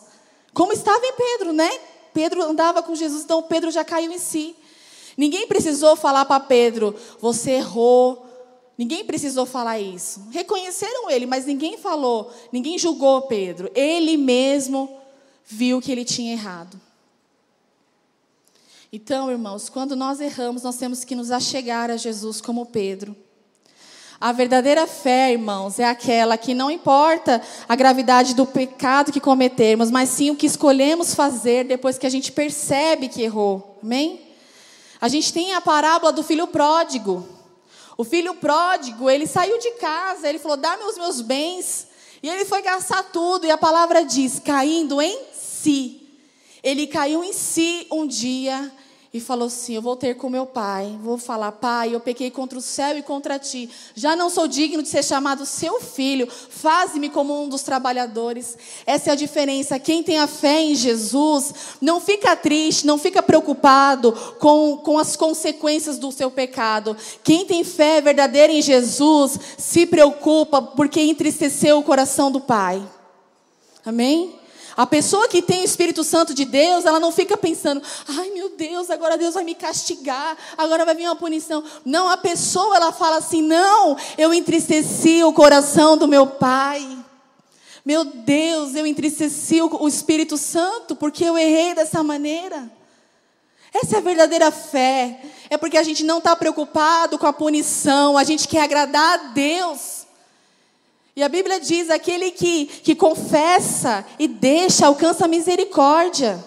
[0.54, 1.70] Como estava em Pedro, né?
[2.14, 4.56] Pedro andava com Jesus, então Pedro já caiu em si.
[5.16, 8.26] Ninguém precisou falar para Pedro: Você errou.
[8.78, 10.22] Ninguém precisou falar isso.
[10.32, 13.72] Reconheceram ele, mas ninguém falou, ninguém julgou Pedro.
[13.74, 14.98] Ele mesmo
[15.46, 16.80] viu que ele tinha errado.
[18.98, 23.14] Então, irmãos, quando nós erramos, nós temos que nos achegar a Jesus como Pedro.
[24.22, 29.92] A verdadeira fé, irmãos, é aquela que não importa a gravidade do pecado que cometermos,
[29.92, 33.78] mas sim o que escolhemos fazer depois que a gente percebe que errou.
[33.84, 34.22] Amém?
[35.02, 37.28] A gente tem a parábola do filho pródigo.
[37.98, 41.90] O filho pródigo, ele saiu de casa, ele falou: dá-me os meus bens.
[42.24, 46.02] E ele foi gastar tudo, e a palavra diz: caindo em si.
[46.64, 48.72] Ele caiu em si um dia
[49.16, 52.60] e falou assim: Eu vou ter com meu pai, vou falar, pai, eu pequei contra
[52.60, 57.10] o céu e contra ti, já não sou digno de ser chamado seu filho, faze-me
[57.10, 58.58] como um dos trabalhadores.
[58.86, 59.80] Essa é a diferença.
[59.80, 65.16] Quem tem a fé em Jesus não fica triste, não fica preocupado com, com as
[65.16, 66.98] consequências do seu pecado.
[67.24, 72.86] Quem tem fé verdadeira em Jesus se preocupa porque entristeceu o coração do pai.
[73.86, 74.45] Amém?
[74.78, 78.50] A pessoa que tem o Espírito Santo de Deus, ela não fica pensando, ai meu
[78.50, 81.64] Deus, agora Deus vai me castigar, agora vai vir uma punição.
[81.86, 86.86] Não, a pessoa ela fala assim: não, eu entristeci o coração do meu pai.
[87.86, 92.70] Meu Deus, eu entristeci o Espírito Santo porque eu errei dessa maneira.
[93.72, 95.22] Essa é a verdadeira fé.
[95.50, 99.18] É porque a gente não está preocupado com a punição, a gente quer agradar a
[99.28, 99.95] Deus.
[101.16, 106.44] E a Bíblia diz: aquele que, que confessa e deixa, alcança misericórdia.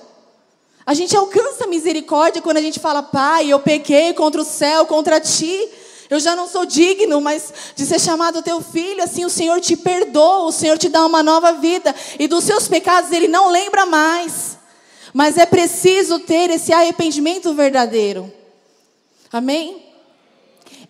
[0.85, 5.21] A gente alcança misericórdia quando a gente fala, Pai, eu pequei contra o céu, contra
[5.21, 5.69] ti.
[6.11, 9.77] Eu já não sou digno, mas de ser chamado teu filho, assim o Senhor te
[9.77, 11.95] perdoa, o Senhor te dá uma nova vida.
[12.19, 14.57] E dos seus pecados ele não lembra mais.
[15.13, 18.33] Mas é preciso ter esse arrependimento verdadeiro.
[19.31, 19.83] Amém?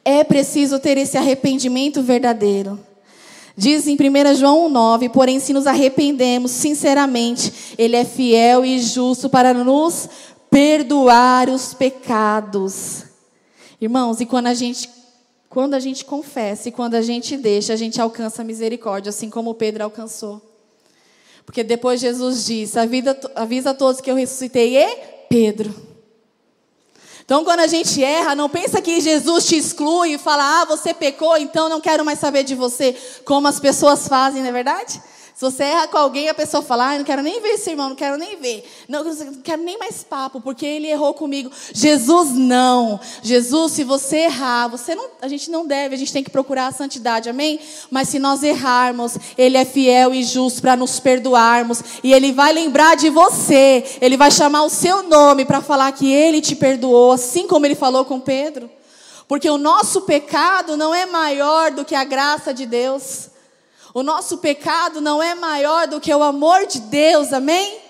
[0.04, 2.87] É preciso ter esse arrependimento verdadeiro.
[3.58, 9.28] Diz em 1 João 9: Porém, se nos arrependemos sinceramente, Ele é fiel e justo
[9.28, 10.08] para nos
[10.48, 13.02] perdoar os pecados.
[13.80, 14.88] Irmãos, e quando a gente
[15.50, 19.28] quando a gente confessa e quando a gente deixa, a gente alcança a misericórdia, assim
[19.28, 20.40] como Pedro alcançou.
[21.44, 24.96] Porque depois Jesus disse: avisa a todos que eu ressuscitei, e
[25.28, 25.87] Pedro.
[27.28, 30.94] Então, quando a gente erra, não pensa que Jesus te exclui e fala: ah, você
[30.94, 34.98] pecou, então não quero mais saber de você, como as pessoas fazem, não é verdade?
[35.38, 37.90] Se você erra com alguém, a pessoa fala: ah, não quero nem ver esse irmão,
[37.90, 38.68] não quero nem ver.
[38.88, 41.48] Não, não quero nem mais papo, porque ele errou comigo.
[41.72, 42.98] Jesus não.
[43.22, 46.66] Jesus, se você errar, você não, a gente não deve, a gente tem que procurar
[46.66, 47.60] a santidade, amém?
[47.88, 51.84] Mas se nós errarmos, ele é fiel e justo para nos perdoarmos.
[52.02, 53.84] E ele vai lembrar de você.
[54.00, 57.76] Ele vai chamar o seu nome para falar que ele te perdoou, assim como ele
[57.76, 58.68] falou com Pedro.
[59.28, 63.37] Porque o nosso pecado não é maior do que a graça de Deus.
[63.98, 67.80] O nosso pecado não é maior do que o amor de Deus, amém?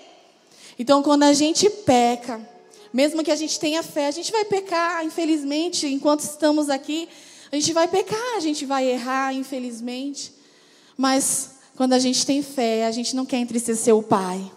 [0.79, 2.41] Então, quando a gente peca,
[2.91, 7.07] mesmo que a gente tenha fé, a gente vai pecar, infelizmente, enquanto estamos aqui,
[7.51, 10.33] a gente vai pecar, a gente vai errar, infelizmente.
[10.97, 14.51] Mas quando a gente tem fé, a gente não quer entristecer o Pai.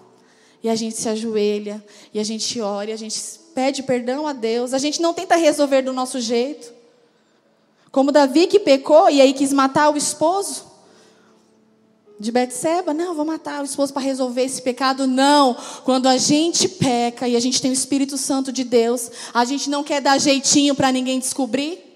[0.63, 1.85] E a gente se ajoelha,
[2.15, 3.21] e a gente ora, e a gente
[3.55, 4.73] pede perdão a Deus.
[4.73, 6.73] A gente não tenta resolver do nosso jeito.
[7.91, 10.72] Como Davi que pecou e aí quis matar o esposo
[12.19, 15.07] de Betseba, não, vou matar o esposo para resolver esse pecado.
[15.07, 15.57] Não.
[15.85, 19.69] Quando a gente peca e a gente tem o Espírito Santo de Deus, a gente
[19.69, 21.93] não quer dar jeitinho para ninguém descobrir.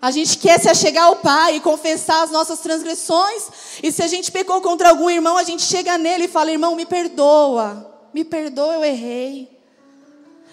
[0.00, 3.78] A gente quer se achegar ao Pai e confessar as nossas transgressões.
[3.82, 6.74] E se a gente pecou contra algum irmão, a gente chega nele e fala: irmão,
[6.74, 7.88] me perdoa.
[8.12, 9.48] Me perdoa, eu errei.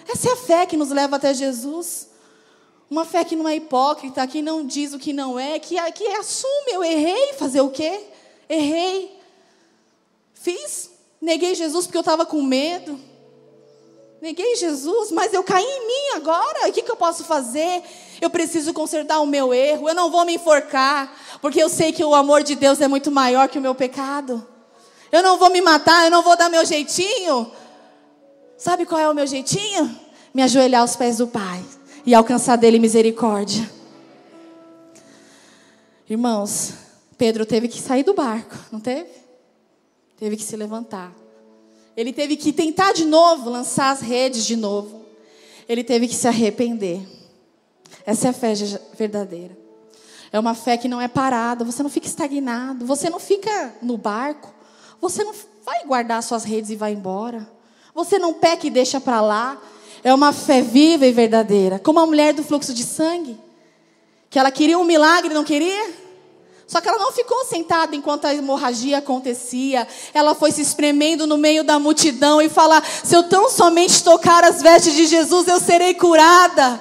[0.08, 2.08] Essa é a fé que nos leva até Jesus.
[2.88, 6.06] Uma fé que não é hipócrita, que não diz o que não é, que, que
[6.08, 8.00] assume, eu errei, fazer o quê?
[8.50, 9.16] Errei,
[10.34, 12.98] fiz, neguei Jesus porque eu estava com medo.
[14.20, 16.68] Neguei Jesus, mas eu caí em mim agora.
[16.68, 17.82] O que, que eu posso fazer?
[18.20, 19.88] Eu preciso consertar o meu erro.
[19.88, 21.10] Eu não vou me enforcar,
[21.40, 24.46] porque eu sei que o amor de Deus é muito maior que o meu pecado.
[25.10, 27.50] Eu não vou me matar, eu não vou dar meu jeitinho.
[28.58, 29.98] Sabe qual é o meu jeitinho?
[30.34, 31.64] Me ajoelhar aos pés do Pai
[32.04, 33.70] e alcançar dele misericórdia.
[36.08, 36.74] Irmãos,
[37.20, 39.10] Pedro teve que sair do barco, não teve?
[40.16, 41.12] Teve que se levantar.
[41.94, 45.04] Ele teve que tentar de novo, lançar as redes de novo.
[45.68, 47.06] Ele teve que se arrepender.
[48.06, 48.54] Essa é a fé
[48.96, 49.54] verdadeira.
[50.32, 53.98] É uma fé que não é parada, você não fica estagnado, você não fica no
[53.98, 54.50] barco,
[54.98, 57.46] você não vai guardar suas redes e vai embora.
[57.94, 59.60] Você não peca e deixa para lá.
[60.02, 61.78] É uma fé viva e verdadeira.
[61.78, 63.38] Como a mulher do fluxo de sangue,
[64.30, 65.99] que ela queria um milagre, não queria?
[66.70, 69.88] Só que ela não ficou sentada enquanto a hemorragia acontecia.
[70.14, 74.44] Ela foi se espremendo no meio da multidão e falar: se eu tão somente tocar
[74.44, 76.80] as vestes de Jesus, eu serei curada.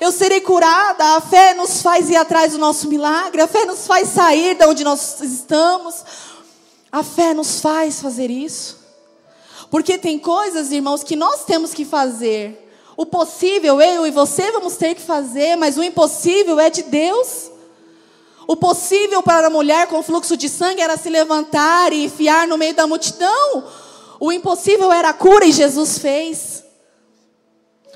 [0.00, 1.04] Eu serei curada.
[1.14, 3.40] A fé nos faz ir atrás do nosso milagre.
[3.40, 6.04] A fé nos faz sair de onde nós estamos.
[6.90, 8.76] A fé nos faz fazer isso.
[9.70, 12.68] Porque tem coisas, irmãos, que nós temos que fazer.
[12.96, 17.51] O possível, eu e você vamos ter que fazer, mas o impossível é de Deus.
[18.46, 22.58] O possível para a mulher com fluxo de sangue era se levantar e enfiar no
[22.58, 23.64] meio da multidão.
[24.18, 26.62] O impossível era a cura e Jesus fez.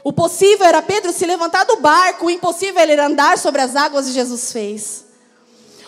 [0.05, 4.07] O possível era Pedro se levantar do barco, o impossível era andar sobre as águas
[4.07, 5.05] e Jesus fez.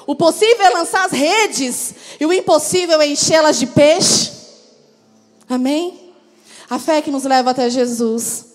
[0.06, 4.32] O possível é lançar as redes e o impossível é enchê-las de peixe.
[5.48, 6.12] Amém?
[6.68, 8.47] A fé que nos leva até Jesus.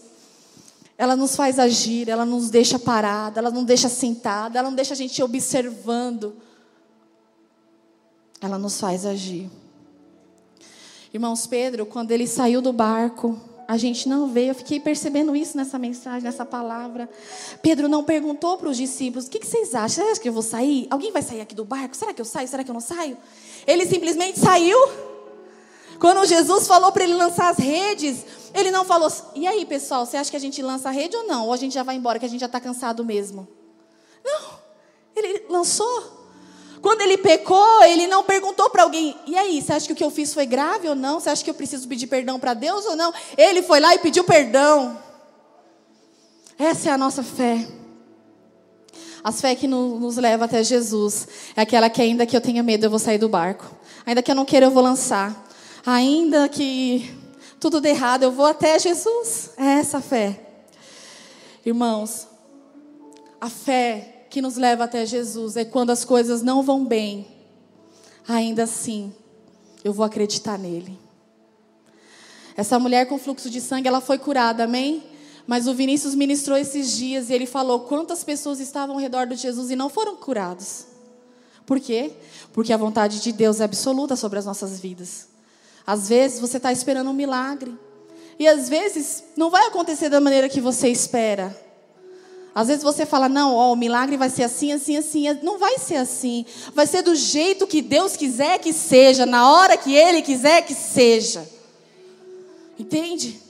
[0.98, 4.94] Ela nos faz agir, ela nos deixa parada, ela não deixa sentada, ela não deixa
[4.94, 6.36] a gente observando.
[8.40, 9.50] Ela nos faz agir.
[11.14, 15.56] Irmãos, Pedro, quando ele saiu do barco, a gente não vê, eu fiquei percebendo isso
[15.56, 17.10] nessa mensagem, nessa palavra.
[17.62, 20.04] Pedro não perguntou para os discípulos: o que, que vocês acham?
[20.04, 20.88] Você acha que eu vou sair?
[20.90, 21.96] Alguém vai sair aqui do barco?
[21.96, 22.48] Será que eu saio?
[22.48, 23.18] Será que eu não saio?
[23.66, 24.78] Ele simplesmente saiu.
[26.04, 30.18] Quando Jesus falou para ele lançar as redes, ele não falou: e aí pessoal, você
[30.18, 31.46] acha que a gente lança a rede ou não?
[31.46, 33.48] Ou a gente já vai embora, que a gente já está cansado mesmo?
[34.22, 34.42] Não,
[35.16, 36.28] ele lançou.
[36.82, 40.04] Quando ele pecou, ele não perguntou para alguém: e aí, você acha que o que
[40.04, 41.22] eu fiz foi grave ou não?
[41.22, 43.14] Você acha que eu preciso pedir perdão para Deus ou não?
[43.38, 45.02] Ele foi lá e pediu perdão.
[46.60, 47.66] Essa é a nossa fé.
[49.24, 52.88] As fé que nos leva até Jesus é aquela que, ainda que eu tenha medo,
[52.88, 53.72] eu vou sair do barco.
[54.06, 55.44] Ainda que eu não queira, eu vou lançar.
[55.86, 57.14] Ainda que
[57.60, 59.52] tudo dê errado, eu vou até Jesus.
[59.58, 60.40] É essa fé.
[61.66, 62.28] Irmãos,
[63.40, 67.28] a fé que nos leva até Jesus é quando as coisas não vão bem,
[68.28, 69.14] ainda assim,
[69.84, 70.98] eu vou acreditar nele.
[72.56, 75.04] Essa mulher com fluxo de sangue, ela foi curada, amém?
[75.46, 79.36] Mas o Vinícius ministrou esses dias e ele falou quantas pessoas estavam ao redor de
[79.36, 80.86] Jesus e não foram curados.
[81.66, 82.14] Por quê?
[82.54, 85.33] Porque a vontade de Deus é absoluta sobre as nossas vidas.
[85.86, 87.78] Às vezes você está esperando um milagre.
[88.40, 91.56] E às vezes não vai acontecer da maneira que você espera.
[92.56, 95.26] Às vezes você fala, não, ó, o milagre vai ser assim, assim, assim.
[95.42, 96.46] Não vai ser assim.
[96.74, 100.74] Vai ser do jeito que Deus quiser que seja, na hora que Ele quiser que
[100.74, 101.50] seja.
[102.78, 103.42] Entende?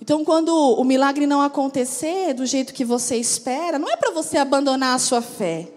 [0.00, 4.36] Então, quando o milagre não acontecer do jeito que você espera, não é para você
[4.36, 5.68] abandonar a sua fé.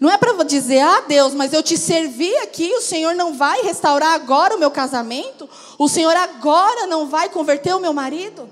[0.00, 3.60] Não é para dizer, ah, Deus, mas eu te servi aqui, o Senhor não vai
[3.60, 5.46] restaurar agora o meu casamento?
[5.78, 8.48] O Senhor agora não vai converter o meu marido?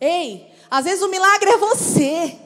[0.00, 2.36] Ei, às vezes o milagre é você.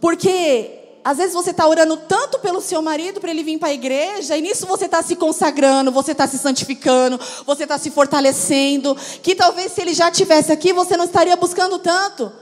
[0.00, 3.72] Porque às vezes você está orando tanto pelo seu marido para ele vir para a
[3.72, 8.96] igreja, e nisso você está se consagrando, você está se santificando, você está se fortalecendo,
[9.22, 12.32] que talvez se ele já estivesse aqui, você não estaria buscando tanto.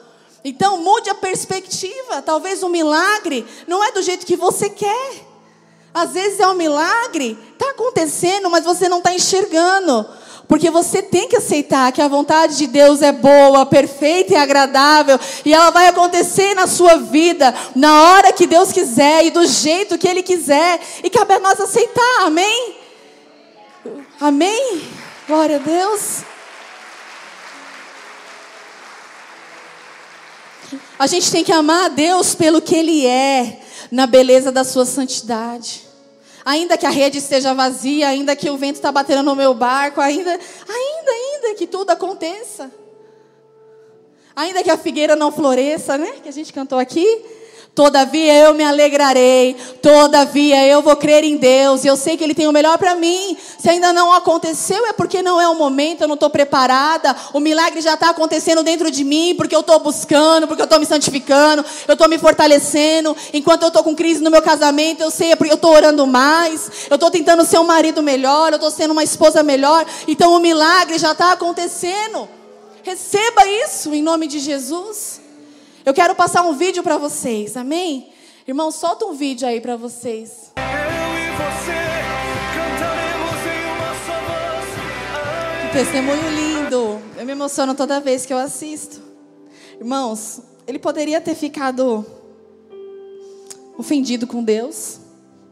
[0.49, 2.23] Então mude a perspectiva.
[2.25, 5.27] Talvez o milagre não é do jeito que você quer.
[5.93, 10.07] Às vezes é um milagre, está acontecendo, mas você não está enxergando.
[10.47, 15.19] Porque você tem que aceitar que a vontade de Deus é boa, perfeita e agradável,
[15.45, 19.99] e ela vai acontecer na sua vida, na hora que Deus quiser e do jeito
[19.99, 22.77] que Ele quiser, e cabe a nós aceitar, amém?
[24.21, 24.83] Amém?
[25.27, 26.36] Glória a Deus.
[30.99, 33.61] A gente tem que amar a Deus pelo que Ele é,
[33.91, 35.87] na beleza da Sua santidade
[36.47, 40.01] ainda que a rede esteja vazia, ainda que o vento está batendo no meu barco,
[40.01, 42.71] ainda, ainda, ainda que tudo aconteça.
[44.37, 46.21] Ainda que a figueira não floresça, né?
[46.23, 47.05] Que a gente cantou aqui.
[47.77, 52.49] Todavia eu me alegrarei, todavia eu vou crer em Deus, eu sei que Ele tem
[52.49, 53.37] o melhor para mim.
[53.59, 57.15] Se ainda não aconteceu, é porque não é o momento, eu não estou preparada.
[57.35, 60.81] O milagre já está acontecendo dentro de mim, porque eu estou buscando, porque eu estou
[60.81, 63.15] me santificando, eu estou me fortalecendo.
[63.35, 66.07] Enquanto eu estou com crise no meu casamento, eu sei, é porque eu estou orando
[66.07, 69.85] mais, eu estou tentando ser um marido melhor, eu estou sendo uma esposa melhor.
[70.09, 72.27] Então o milagre já está acontecendo.
[72.83, 75.26] Receba isso em nome de Jesus.
[75.87, 78.13] Eu quero passar um vídeo para vocês, amém?
[78.45, 80.51] Irmão, solta um vídeo aí para vocês.
[80.57, 81.77] Eu e você
[82.57, 85.63] cantaremos em uma só voz.
[85.63, 87.01] Que testemunho lindo.
[87.17, 89.01] Eu me emociono toda vez que eu assisto.
[89.79, 92.05] Irmãos, ele poderia ter ficado
[93.79, 94.99] ofendido com Deus.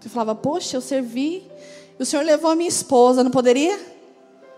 [0.01, 1.49] Ele falava, poxa, eu servi.
[1.97, 3.79] E o Senhor levou a minha esposa, não poderia?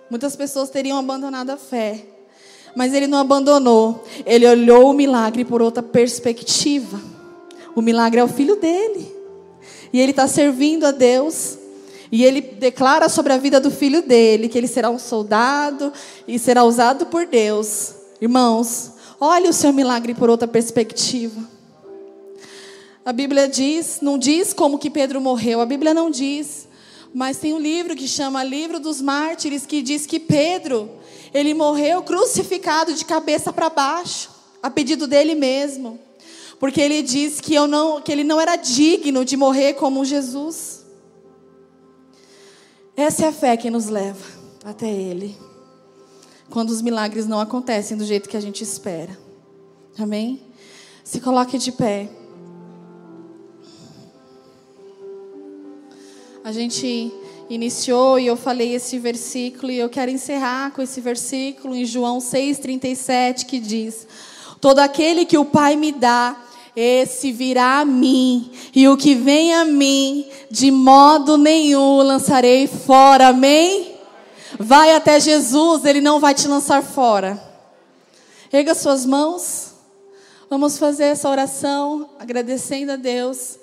[0.09, 2.16] Muitas pessoas teriam abandonado a fé.
[2.77, 4.05] Mas ele não abandonou.
[4.27, 7.01] Ele olhou o milagre por outra perspectiva.
[7.75, 9.11] O milagre é o filho dele.
[9.91, 11.57] E ele está servindo a Deus.
[12.13, 15.91] E ele declara sobre a vida do filho dele que ele será um soldado
[16.29, 17.95] e será usado por Deus.
[18.21, 21.57] Irmãos, olhe o seu milagre por outra perspectiva.
[23.07, 26.69] A Bíblia diz, não diz como que Pedro morreu, a Bíblia não diz.
[27.15, 30.91] Mas tem um livro que chama Livro dos Mártires que diz que Pedro,
[31.37, 34.31] ele morreu crucificado de cabeça para baixo,
[34.63, 35.99] a pedido dele mesmo.
[36.59, 40.85] Porque ele diz que, eu não, que ele não era digno de morrer como Jesus.
[42.97, 44.25] Essa é a fé que nos leva
[44.65, 45.37] até Ele.
[46.49, 49.17] quando os milagres não acontecem do jeito que a gente espera.
[49.99, 50.43] Amém?
[51.05, 52.09] Se coloque de pé.
[56.43, 57.13] A gente
[57.49, 62.19] iniciou e eu falei esse versículo e eu quero encerrar com esse versículo em João
[62.19, 64.07] 6:37 que diz:
[64.61, 66.37] Todo aquele que o Pai me dá,
[66.75, 73.29] esse virá a mim, e o que vem a mim, de modo nenhum lançarei fora.
[73.29, 73.95] Amém?
[74.59, 77.43] Vai até Jesus, ele não vai te lançar fora.
[78.53, 79.75] Erga suas mãos.
[80.49, 83.59] Vamos fazer essa oração agradecendo a Deus.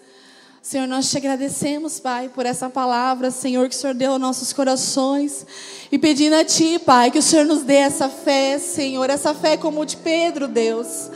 [0.64, 4.54] Senhor, nós te agradecemos, Pai, por essa palavra, Senhor, que o Senhor deu aos nossos
[4.54, 5.46] corações.
[5.92, 9.58] E pedindo a Ti, Pai, que o Senhor nos dê essa fé, Senhor, essa fé
[9.58, 11.12] como de Pedro, Deus.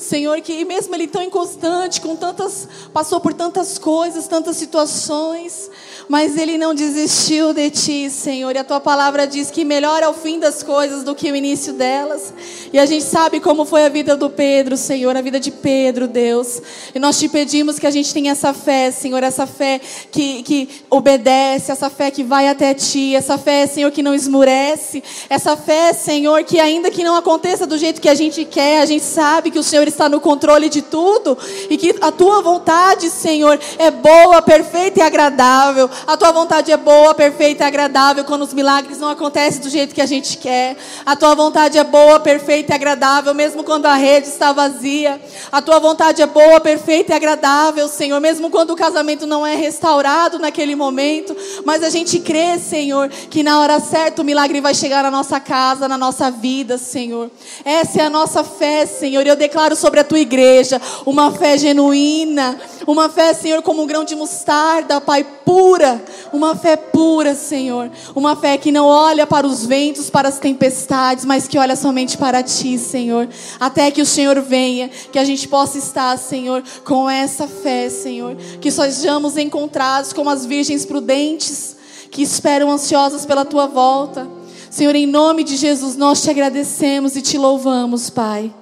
[0.00, 5.70] Senhor, que mesmo ele tão inconstante, com tantas, passou por tantas coisas, tantas situações,
[6.08, 8.56] mas ele não desistiu de ti, Senhor.
[8.56, 11.36] E a tua palavra diz que melhor é o fim das coisas do que o
[11.36, 12.32] início delas.
[12.72, 16.08] E a gente sabe como foi a vida do Pedro, Senhor, a vida de Pedro,
[16.08, 16.62] Deus.
[16.94, 20.68] E nós te pedimos que a gente tenha essa fé, Senhor, essa fé que, que
[20.88, 25.92] obedece, essa fé que vai até ti, essa fé, Senhor, que não esmurece, essa fé,
[25.92, 29.50] Senhor, que ainda que não aconteça do jeito que a gente quer, a gente sabe
[29.50, 31.36] que o Senhor está no controle de tudo
[31.68, 35.88] e que a tua vontade, Senhor, é boa, perfeita e agradável.
[36.06, 39.94] A tua vontade é boa, perfeita e agradável quando os milagres não acontecem do jeito
[39.94, 40.76] que a gente quer.
[41.04, 45.20] A tua vontade é boa, perfeita e agradável, mesmo quando a rede está vazia.
[45.52, 49.54] A tua vontade é boa, perfeita e agradável, Senhor, mesmo quando o casamento não é
[49.54, 51.36] restaurado naquele momento.
[51.64, 55.40] Mas a gente crê, Senhor, que na hora certa o milagre vai chegar na nossa
[55.40, 57.30] casa, na nossa vida, Senhor.
[57.64, 59.26] Essa é a nossa fé, Senhor.
[59.26, 62.56] Eu declaro sobre a tua igreja uma fé genuína,
[62.86, 66.00] uma fé, Senhor, como um grão de mostarda, Pai, pura
[66.32, 71.24] uma fé pura, Senhor, uma fé que não olha para os ventos, para as tempestades,
[71.24, 73.28] mas que olha somente para Ti, Senhor,
[73.58, 78.36] até que o Senhor venha, que a gente possa estar, Senhor, com essa fé, Senhor,
[78.60, 81.76] que sejamos encontrados como as virgens prudentes
[82.10, 84.28] que esperam ansiosas pela Tua volta.
[84.70, 88.52] Senhor, em nome de Jesus, nós te agradecemos e te louvamos, Pai.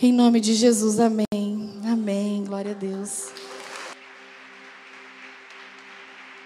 [0.00, 1.26] Em nome de Jesus, amém.
[1.84, 2.44] Amém.
[2.44, 3.32] Glória a Deus.